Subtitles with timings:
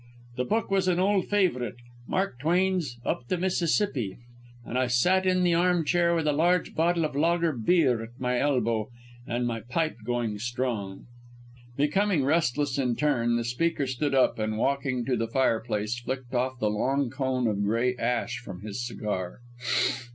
[0.35, 1.75] The book was an old favourite,
[2.07, 4.17] Mark Twain's Up the Mississippi,
[4.65, 8.39] and I sat in the armchair with a large bottle of lager beer at my
[8.39, 8.89] elbow
[9.27, 11.05] and my pipe going strong."
[11.77, 16.57] Becoming restless in turn, the speaker stood up and walking to the fireplace flicked off
[16.57, 19.41] the long cone of grey ash from his cigar.